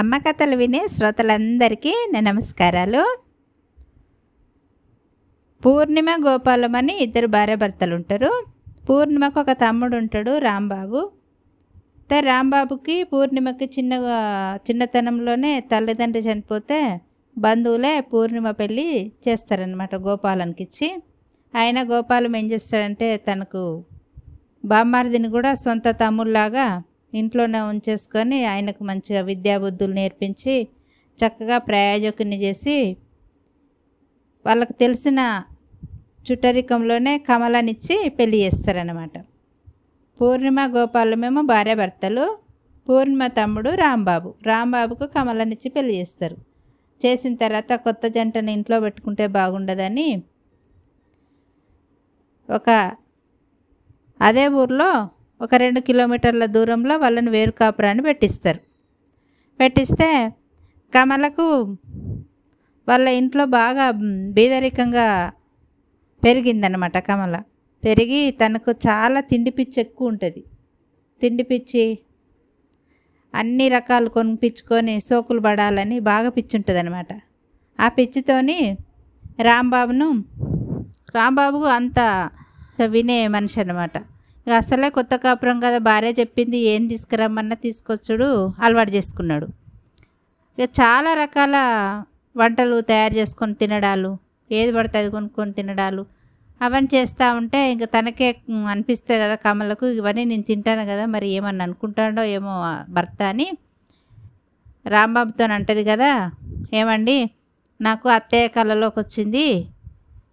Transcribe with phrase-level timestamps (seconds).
[0.00, 3.00] అమ్మ కథలు వినే శ్రోతలందరికీ నా నమస్కారాలు.
[5.60, 8.30] పూర్ణిమ గోపాలం అని ఇద్దరు భార్యాభర్తలు ఉంటారు
[8.88, 11.00] పూర్ణిమకు ఒక తమ్ముడు ఉంటాడు రాంబాబు.
[12.00, 13.92] అయితే రాంబాబుకి పూర్ణిమకి చిన్న
[14.68, 16.78] చిన్నతనంలోనే తల్లిదండ్రి చనిపోతే
[17.36, 18.88] బంధువులే పూర్ణిమ పెళ్ళి
[19.26, 20.88] చేస్తారనమాట గోపాలనికి ఇచ్చి
[21.54, 23.64] ఆయన గోపాలం ఏం చేస్తాడంటే తనకు
[24.64, 26.68] బామ్మారిదిని కూడా సొంత తమ్ముళ్ళలాగా
[27.14, 30.68] ఇంట్లోనే ఉంచేసుకొని ఆయనకు మంచిగా విద్యాబుద్ధులు నేర్పించి
[31.18, 32.76] చక్కగా ప్రయోజకుని చేసి
[34.46, 35.20] వాళ్ళకు తెలిసిన
[36.30, 39.18] చుట్టరికంలోనే కమలనిచ్చి పెళ్ళి చేస్తారనమాట
[40.20, 42.24] పూర్ణిమ గోపాలమేమో భార్యాభర్తలు
[42.88, 44.34] పూర్ణిమ తమ్ముడు రాంబాబు.
[44.46, 46.36] రాంబాబుకు కమలనిచ్చి పెళ్ళి చేస్తారు.
[47.00, 50.22] చేసిన తర్వాత కొత్త జంటను ఇంట్లో పెట్టుకుంటే బాగుండదని
[52.48, 52.70] ఒక
[54.20, 54.90] అదే ఊర్లో
[55.40, 58.60] ఒక రెండు కిలోమీటర్ల దూరంలో వాళ్ళని వేరు కాపురాన్ని పెట్టిస్తారు.
[59.60, 60.08] పెట్టిస్తే
[60.92, 61.46] కమలకు
[62.88, 63.86] వాళ్ళ ఇంట్లో బాగా
[64.36, 65.32] బీదరికంగా
[66.22, 67.36] పెరిగిందనమాట కమల.
[67.84, 70.42] పెరిగి తనకు చాలా తిండి పిచ్చి ఎక్కువ ఉంటుంది.
[71.22, 71.84] తిండి పిచ్చి
[73.34, 77.12] అన్ని రకాలు కొనిపించుకొని సోకులు పడాలని బాగా పిచ్చి ఉంటుంది అనమాట
[77.78, 78.58] ఆ పిచ్చితోని
[79.40, 80.08] రాంబాబును
[81.16, 82.00] రాంబాబు అంత
[82.90, 83.96] వినే మనిషి అనమాట
[84.46, 88.28] అసలే కొత్త కాపురం కదా భార్య చెప్పింది ఏం తీసుకురమ్మన్నా తీసుకొచ్చుడు
[88.62, 89.46] అలవాటు చేసుకున్నాడు.
[90.58, 91.56] ఇక చాలా రకాల
[92.36, 94.18] వంటలు తయారు చేసుకొని తినడాలు
[94.50, 96.02] ఏది పడితే అది కొనుక్కొని తినడాలు
[96.60, 98.28] అవన్నీ చేస్తూ ఉంటే ఇంకా తనకే
[98.66, 102.54] అనిపిస్తాయి కదా కమలకు ఇవన్నీ నేను తింటాను కదా మరి ఏమన్నా అనుకుంటాడో ఏమో
[102.88, 103.46] భర్త అని
[104.86, 106.10] రాంబాబుతో అంటది కదా
[106.74, 107.16] ఏమండి
[107.80, 109.46] నాకు అత్తయ్య కళ్ళలోకి వచ్చింది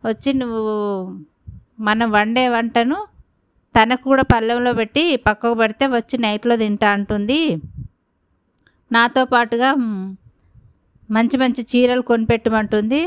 [0.06, 0.64] వచ్చి నువ్వు
[1.80, 2.98] మనం వండే వంటను
[3.78, 7.42] తనకు కూడా పళ్ళెంలో పెట్టి పక్కకు పెడితే వచ్చి నైట్లో తింటా అంటుంది.
[8.92, 9.70] నాతో పాటుగా
[11.10, 13.02] మంచి మంచి చీరలు కొనిపెట్టమంటుంది.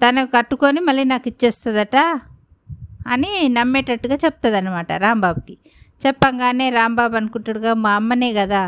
[0.00, 1.96] తను కట్టుకొని మళ్ళీ నాకు ఇచ్చేస్తుందట
[3.12, 5.54] అని నమ్మేటట్టుగా చెప్తుంది అనమాట రాంబాబుకి.
[6.00, 8.62] చెప్పంగానే రాంబాబు అనుకుంటాడుగా మా అమ్మనే కదా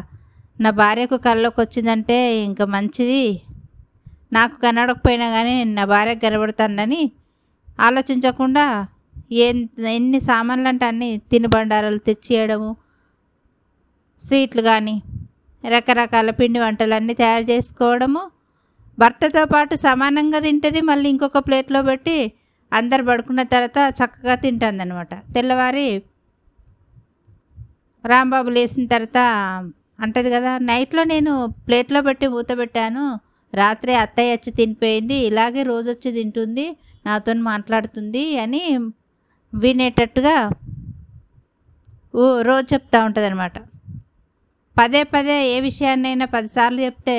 [0.61, 3.25] నా భార్యకు కళ్ళలోకి వచ్చిందంటే ఇంకా మంచిది.
[4.33, 7.03] నాకు కనడకపోయినా కానీ నా భార్యకు కనబడుతానని
[7.79, 8.67] ఆలోచించకుండా
[9.43, 12.71] ఎన్ని సామాన్లు అంటే అన్ని తినుబండారాలు తెచ్చియడము.
[14.21, 14.97] స్వీట్లు కానీ
[15.65, 18.23] రకరకాల పిండి వంటలు అన్నీ తయారు చేసుకోవడము.
[18.99, 22.19] భర్తతో పాటు సమానంగా తింటుంది మళ్ళీ ఇంకొక ప్లేట్లో పెట్టి
[22.73, 25.15] అందరు పడుకున్న తర్వాత చక్కగా తింటుందనమాట.
[25.35, 25.89] తెల్లవారి
[28.05, 29.19] రాంబాబు లేచిన తర్వాత
[30.05, 31.33] అంటది కదా నైట్లో నేను
[31.67, 33.05] ప్లేట్లో పెట్టి మూత పెట్టాను.
[33.53, 36.67] రాత్రి అత్తయ్య వచ్చి తినిపోయింది ఇలాగే రోజు వచ్చి తింటుంది
[37.07, 38.63] నాతో మాట్లాడుతుంది అని
[39.55, 40.37] వినేటట్టుగా
[42.15, 43.57] ఓ రోజు చెప్తూ ఉంటుంది అనమాట
[44.77, 47.17] పదే పదే ఏ విషయాన్నైనా పదిసార్లు చెప్తే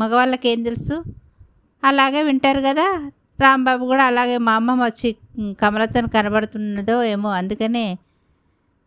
[0.00, 0.96] మగవాళ్ళకి ఏం తెలుసు?
[1.82, 2.86] అలాగే వింటారు కదా.
[3.38, 5.08] రాంబాబు కూడా అలాగే మా అమ్మ వచ్చి
[5.62, 7.86] కమలతో కనబడుతున్నదో ఏమో అందుకనే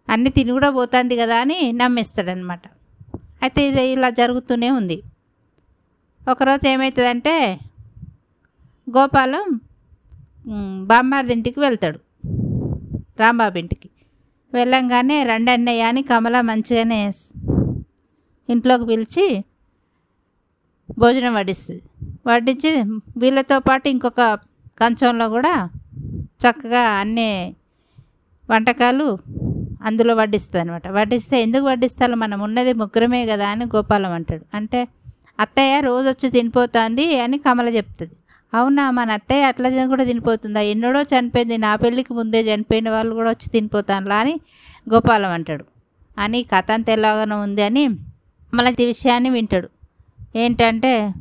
[0.08, 2.64] అన్నీ తిని కూడా పోతుంది కదా అని నమ్మేస్తాడనమాట
[3.42, 4.98] అయితే ఇది ఇలా జరుగుతూనే ఉంది.
[6.28, 7.36] ఒకరోజు ఏమవుతుందంటే
[8.88, 9.46] గోపాలం
[10.46, 12.00] ఉమ్, బామ్మారిది ఇంటికి వెళ్తాడు.
[13.20, 13.90] రాంబాబు ఇంటికి.
[14.54, 17.00] వెళ్ళంగానే రండి అన్నయ్య అని కమల మంచిగానే
[18.50, 19.26] ఇంట్లోకి పిలిచి
[21.00, 21.82] భోజనం వడ్డిస్తుంది.
[22.28, 22.72] వడ్డించి
[23.22, 24.22] వీళ్ళతో పాటు ఇంకొక
[24.82, 25.54] కంచంలో కూడా
[26.44, 27.30] చక్కగా అన్నీ
[28.50, 29.08] వంటకాలు
[29.88, 32.16] అందులో వడ్డిస్తుంది అనమాట వడ్డిస్తే ఎందుకు వడ్డిస్తారు?
[32.24, 34.46] మనం ఉన్నది ముగ్గురమే కదా అని గోపాలం అంటాడు.
[34.54, 34.80] అంటే
[35.40, 38.16] అత్తయ్య రోజు వచ్చి తినిపోతుంది అని కమల చెప్తుంది.
[38.54, 38.92] అవునా?
[38.92, 40.60] మన అత్తయ్య అట్లా కూడా తినిపోతుందా?
[40.60, 41.58] ఎన్నడో చనిపోయింది.
[41.58, 44.40] నా పెళ్ళికి ముందే చనిపోయిన వాళ్ళు కూడా వచ్చి తినిపోతానులా అని
[44.94, 45.66] గోపాలం అంటాడు.
[46.18, 46.90] అని కథ అంత
[47.34, 47.88] ఉంది అని
[48.54, 49.70] మళ్ళీ ఈ విషయాన్ని వింటాడు.
[50.36, 51.14] ఏంటంటే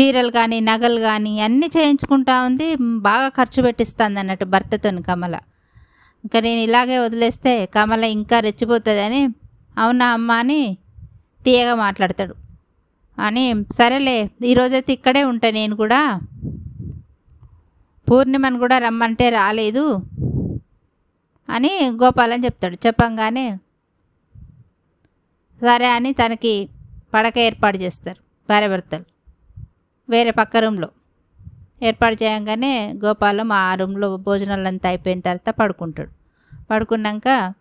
[0.00, 5.38] చీరలు కానీ నగలు కానీ అన్నీ చేయించుకుంటా ఉంది బాగా ఖర్చు పెట్టిస్తుంది అన్నట్టు భర్తతోని కమల.
[6.24, 9.28] ఇంకా నేను ఇలాగే వదిలేస్తే కమల ఇంకా రెచ్చిపోతుంది అని
[9.78, 10.76] అవునా అమ్మ అని
[11.44, 12.41] తీయగా మాట్లాడతాడు.
[13.18, 16.20] అని సరేలే ఈరోజైతే ఇక్కడే ఉంటా నేను కూడా.
[18.10, 20.00] పూర్ణిమను కూడా రమ్మంటే రాలేదు
[21.48, 23.56] అని గోపాలని చెప్తాడు చెప్పంగానే.
[25.60, 26.68] సరే అని తనకి
[27.14, 29.04] పడక ఏర్పాటు చేస్తారు భార్యాభర్తలు
[30.10, 30.88] వేరే పక్క రూమ్లో.
[31.82, 36.10] ఏర్పాటు చేయగానే గోపాలం ఆ రూమ్లో భోజనాలంతా అయిపోయిన తర్వాత పడుకుంటాడు.
[36.70, 37.54] పడుకున్నాక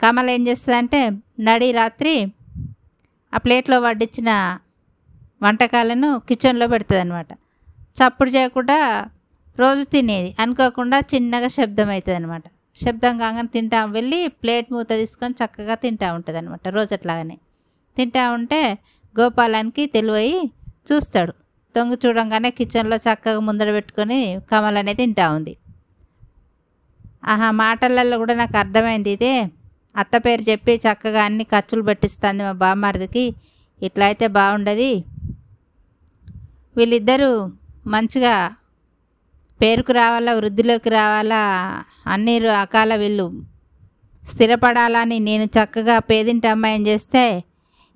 [0.00, 2.32] కమల ఏం చేస్తుందంటే నడి రాత్రి
[3.34, 4.58] ఆ ప్లేట్లో వడ్డించిన
[5.40, 7.30] వంటకాలను కిచెన్లో పెడుతుంది అనమాట
[7.96, 8.78] చప్పుడు చేయకుండా
[9.58, 10.30] రోజు తినేది.
[10.42, 12.42] అనుకోకుండా చిన్నగా శబ్దం అవుతుంది అనమాట
[12.76, 17.36] శబ్దం కాగానే తింటా వెళ్ళి ప్లేట్ మూత తీసుకొని చక్కగా తింటా ఉంటుంది అనమాట రోజు అట్లాగానే
[17.96, 18.60] తింటా ఉంటే
[19.16, 20.34] గోపాలానికి తెలివయి
[20.88, 21.32] చూస్తాడు.
[21.74, 24.18] తొంగి చూడంగానే కిచెన్లో చక్కగా ముందర పెట్టుకొని
[24.50, 25.54] కమల్ అనేది తింటా ఉంది.
[27.32, 29.34] ఆహా మాటలలో కూడా నాకు అర్థమైంది ఇదే.
[29.96, 33.24] అత్త పేరు చెప్పి చక్కగా అన్ని ఖర్చులు పెట్టిస్తుంది మా బామ్మారిదికి.
[33.82, 34.90] ఇట్లా అయితే బాగుండదు.
[36.76, 37.32] వీళ్ళిద్దరూ
[37.86, 38.34] మంచిగా
[39.60, 41.42] పేరుకు రావాలా వృద్ధిలోకి రావాలా
[42.06, 43.26] అన్ని రకాల వీళ్ళు
[44.24, 47.44] స్థిరపడాలని నేను చక్కగా పేదింటి అమ్మాయిని చేస్తే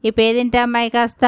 [0.04, 1.24] ఈ పేదింటి అమ్మాయి కాస్త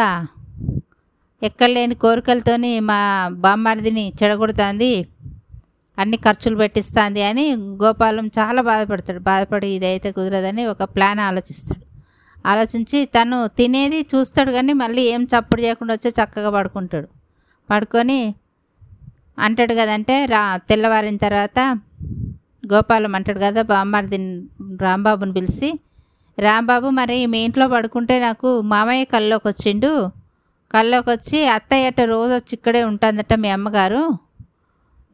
[1.43, 4.93] ఎక్కడ లేని కోరికలతోని మా బామ్మారిదిని చెడగొడుతుంది
[5.99, 7.45] అన్ని ఖర్చులు పెట్టిస్తుంది అని
[7.83, 9.21] గోపాలం చాలా బాధపడతాడు.
[9.21, 11.85] బాధపడి ఇదైతే కుదరదని ఒక ప్లాన్ ఆలోచిస్తాడు.
[12.47, 17.09] ఆలోచించి తను తినేది చూస్తాడు కానీ మళ్ళీ ఏం చప్పుడు చేయకుండా వచ్చి చక్కగా పడుకుంటాడు.
[17.71, 18.35] పడుకొని
[19.39, 21.59] అంటాడు కదంటే రా తెల్లవారిన తర్వాత
[22.73, 24.19] గోపాలం అంటాడు కదా బామ్మారిది
[24.81, 25.79] రాంబాబుని పిలిచి
[26.39, 30.11] రాంబాబు మరి మీ ఇంట్లో పడుకుంటే నాకు మామయ్య కల్లోకి వచ్చిండు.
[30.75, 34.03] కల్లోకి వచ్చి అత్తయ్య అట్ట రోజు వచ్చి ఇక్కడే ఉంటుందట మీ అమ్మగారు.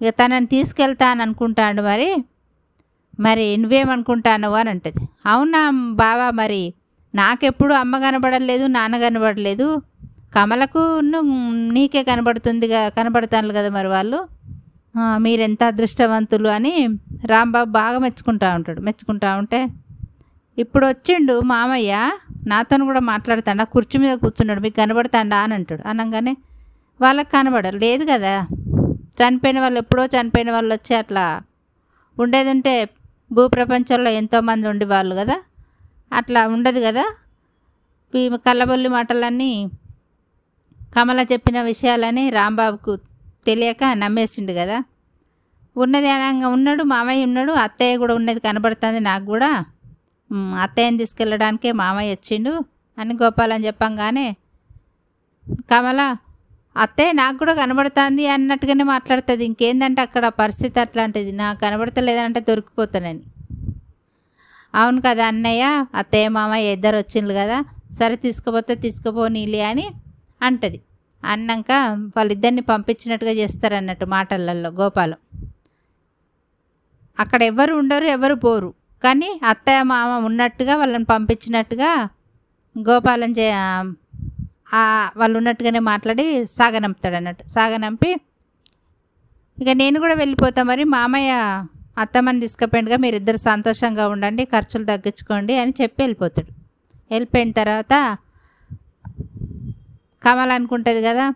[0.02, 2.10] ఇక తనని తీసుకెళ్తాను అనుకుంటాడు మరి.
[3.20, 5.08] మరి నువ్వేమనుకుంటాను అని అంటది.
[5.26, 6.62] అవునా బావా మరి
[7.14, 9.82] నాకెప్పుడు అమ్మ కనబడలేదు నాన్న కనబడలేదు.
[10.38, 10.80] కమలకు
[11.72, 14.18] నీకే కనబడుతుందిగా కనబడతాను కదా మరి వాళ్ళు?
[15.16, 16.72] మీరెంత అదృష్టవంతులు అని
[17.26, 18.80] రాంబాబు బాగా మెచ్చుకుంటా ఉంటాడు.
[18.80, 19.60] మెచ్చుకుంటా ఉంటే
[20.58, 21.92] ఇప్పుడు వచ్చిండు మామయ్య
[22.46, 25.88] నాతో కూడా మాట్లాడుతాడా కుర్చీ మీద కూర్చున్నాడు మీకు కనబడతాడా అని అంటాడు.
[25.88, 26.36] అనగానే
[27.00, 28.34] వాళ్ళకి కనబడరు లేదు కదా.
[29.20, 31.24] చనిపోయిన వాళ్ళు ఎప్పుడో చనిపోయిన వాళ్ళు వచ్చి అట్లా
[32.18, 32.74] ఉండేది ఉంటే
[33.32, 35.36] భూప్రపంచంలో ఎంతోమంది ఉండేవాళ్ళు కదా.
[36.12, 37.04] అట్లా ఉండదు కదా.
[38.14, 39.52] ఈ కళ్ళబొల్లి మాటలన్నీ
[40.92, 42.92] కమల చెప్పిన విషయాలని రాంబాబుకు
[43.46, 44.78] తెలియక నమ్మేసిండు కదా.
[45.76, 49.50] ఉన్నది అనగా ఉన్నాడు మామయ్య ఉన్నాడు అత్తయ్య కూడా ఉన్నది కనబడుతుంది నాకు కూడా.
[50.64, 52.52] అత్తయ్యని తీసుకెళ్ళడానికే మామయ్య వచ్చిండు
[52.98, 54.26] అని గోపాలని చెప్పంగానే
[55.70, 56.00] కమల
[56.76, 59.42] అత్తయ్య నాకు కూడా కనబడుతుంది అన్నట్టుగానే మాట్లాడుతుంది.
[59.50, 61.32] ఇంకేందంటే అక్కడ పరిస్థితి అట్లాంటిది.
[61.42, 63.22] నాకు కనబడతలేదంటే దొరికిపోతానని.
[64.74, 65.64] అవును కదా అన్నయ్య
[66.00, 67.58] అత్తయ్య మామయ్య ఇద్దరు వచ్చిండ్రు కదా.
[67.98, 69.86] సరే తీసుకుపోతే తీసుకుపోనీలే అని
[70.40, 70.78] అంటది.
[71.22, 71.70] అన్నాక
[72.16, 75.18] వాళ్ళిద్దరిని పంపించినట్టుగా చేస్తారన్నట్టు మాటలలో గోపాలం.
[77.18, 78.70] అక్కడ ఎవరు ఉండరు ఎవరు పోరు.
[79.02, 81.90] కానీ అత్తయ్య మామ ఉన్నట్టుగా వాళ్ళని పంపించినట్టుగా
[82.76, 83.46] గోపాలం చే
[85.20, 86.24] వాళ్ళు ఉన్నట్టుగానే మాట్లాడి
[86.56, 88.10] సాగనంపుతాడు అన్నట్టు సాగనంపి
[89.58, 91.32] ఇక నేను కూడా వెళ్ళిపోతా మరి మామయ్య
[92.02, 96.50] అత్తమ్మని తీసుకుపోయిండుగా మీరిద్దరు సంతోషంగా ఉండండి ఖర్చులు తగ్గించుకోండి అని చెప్పి వెళ్ళిపోతాడు.
[97.10, 97.94] వెళ్ళిపోయిన తర్వాత
[100.22, 101.26] కమల్ అనుకుంటుంది కదా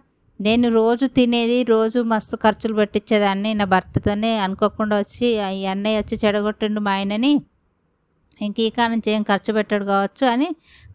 [0.41, 5.27] నేను రోజు తినేది రోజు మస్తు ఖర్చులు పెట్టించేదాన్ని నా భర్తతోనే అనుకోకుండా వచ్చి
[5.59, 7.33] ఈ అన్నయ్య వచ్చి చెడగొట్టిండు మా ఆయనని
[8.43, 10.49] ఇంక ఈ కాడ నుంచి ఏం ఖర్చు పెట్టాడు కావచ్చు అని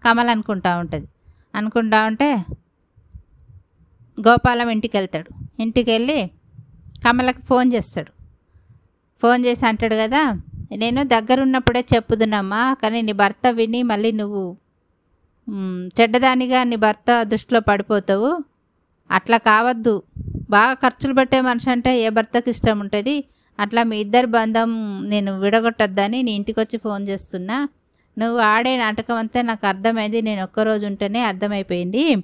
[0.03, 1.07] కమల్ అనుకుంటా ఉంటుంది.
[1.55, 2.29] అనుకుంటా ఉంటే
[4.17, 5.29] గోపాలం ఇంటికి వెళ్తాడు
[5.61, 6.19] ఇంటికి వెళ్ళి
[7.05, 8.11] కమలకి ఫోన్ చేస్తాడు.
[9.21, 10.21] ఫోన్ చేసి అంటాడు కదా
[10.77, 14.43] నేను దగ్గర ఉన్నప్పుడే చెప్పుదునమ్మా కానీ నీ భర్త విని మళ్ళీ నువ్వు
[16.01, 18.43] చెడ్డదానిగా నీ భర్త దృష్టిలో పడిపోతావు.
[19.11, 20.03] అట్లా కావద్దు.
[20.49, 23.23] బాగా ఖర్చులు పెట్టే మనిషి అంటే ఏ భర్తకి ఇష్టం ఉంటుంది?
[23.59, 24.69] అట్లా మీ ఇద్దరి బంధం
[25.09, 27.67] నేను విడగొట్టద్దని నీ ఇంటికి వచ్చి ఫోన్ చేస్తున్నా.
[28.17, 30.21] నువ్వు ఆడే నాటకం అంతా నాకు అర్థమైంది.
[30.21, 32.15] నేను ఒక్కరోజు ఉంటేనే అర్థమైపోయింది.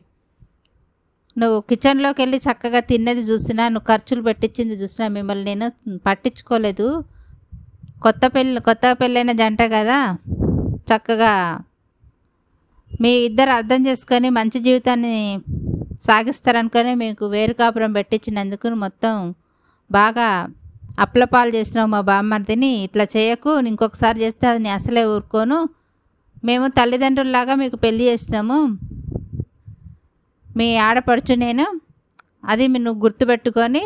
[1.37, 7.03] నువ్వు కిచెన్లోకి వెళ్ళి చక్కగా తిన్నది చూసినా నువ్వు ఖర్చులు పెట్టించింది చూసినా మిమ్మల్ని నేను పట్టించుకోలేదు.
[8.01, 10.17] కొత్త పెళ్ళి కొత్త పెళ్ళైన జంట కదా.
[10.89, 11.33] చక్కగా
[13.01, 15.15] మీ ఇద్దరు అర్థం చేసుకొని మంచి జీవితాన్ని
[15.99, 19.15] సాగిస్తారనుకొని మీకు వేరు కాపురం పెట్టించినందుకు మొత్తం
[19.91, 20.27] బాగా
[20.99, 25.59] అప్లపాలు చేసినావు మా బామ్మర్దిని ఇట్లా చేయకు ఇంకొకసారి చేస్తే అది అసలే ఊరుకోను.
[26.43, 28.59] మేము తల్లిదండ్రుల్లాగా మీకు పెళ్ళి చేసినాము.
[30.55, 31.65] మీ ఆడపడుచు నేను
[32.43, 33.83] అది నువ్వు గుర్తుపెట్టుకొని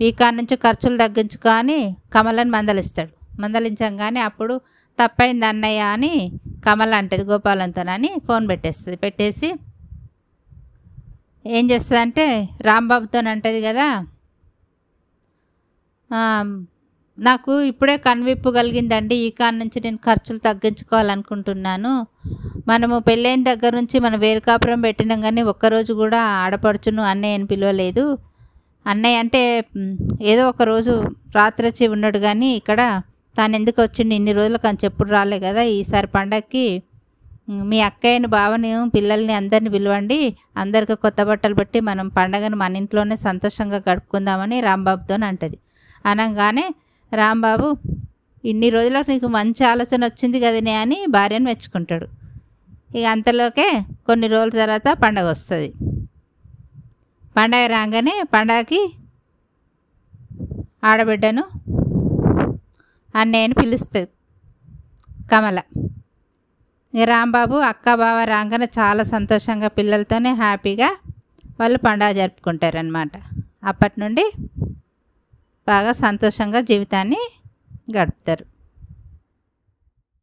[0.00, 3.12] ఈ కాడ నుంచి ఖర్చులు తగ్గించుకొని కమలని మందలిస్తాడు.
[3.40, 4.60] మందలించంగానే అప్పుడు
[4.98, 6.14] తప్పైంది అన్నయ్య అని
[6.66, 8.96] కమల అంటది గోపాలంతోనని ఫోన్ పెట్టేస్తుంది.
[9.04, 9.48] పెట్టేసి
[11.56, 12.26] ఏం చేస్తుందంటే
[12.68, 13.88] రాంబాబుతో అంటది కదా
[17.18, 21.92] నాకు ఇప్పుడే కనువిప్పు కలిగిందండి ఈ కాడ నుంచి నేను ఖర్చులు తగ్గించుకోవాలనుకుంటున్నాను.
[22.70, 28.04] మనము పెళ్ళైన దగ్గర నుంచి మనం వేరు కాపురం పెట్టినాం కానీ ఒక్కరోజు కూడా ఆడపడుచును అన్నయ్య అని పిలవలేదు.
[28.86, 29.42] అన్నయ్య అంటే
[30.32, 30.92] ఏదో ఒక రోజు
[31.38, 32.80] రాత్రి వచ్చి ఉన్నాడు కానీ ఇక్కడ
[33.38, 35.62] తాను ఎందుకు వచ్చిండు ఇన్ని రోజులకు అని చెప్పుడు రాలే కదా.
[35.78, 36.66] ఈసారి పండగకి
[37.70, 40.18] మీ అక్కయ్యని బావని పిల్లల్ని అందరిని పిలవండి.
[40.56, 45.58] అందరికి కొత్త బట్టలు పెట్టి మనం పండగను మన ఇంట్లోనే సంతోషంగా గడుపుకుందామని రాంబాబుతో అంటది.
[46.06, 46.66] అనగానే
[47.12, 47.68] రాంబాబు
[48.44, 52.06] ఇన్ని రోజులకు నీకు మంచి ఆలోచన వచ్చింది కదనే అని భార్యను మెచ్చుకుంటాడు.
[52.96, 53.68] ఇక అంతలోకే
[54.06, 55.70] కొన్ని రోజుల తర్వాత పండగ వస్తుంది.
[57.36, 58.80] పండగ రాగానే పండగకి
[60.84, 61.44] ఆడబిడ్డను
[63.16, 64.08] అన్నయ్యని పిలుస్తుంది
[65.32, 65.58] కమల
[67.04, 70.90] రాంబాబు అక్క బావ రాగానే చాలా సంతోషంగా పిల్లలతోనే హ్యాపీగా
[71.60, 73.10] వాళ్ళు పండగ జరుపుకుంటారనమాట
[73.64, 74.24] అప్పటి నుండి
[75.68, 77.20] బాగా సంతోషంగా జీవితాన్ని
[77.96, 78.44] గడుపుతారు.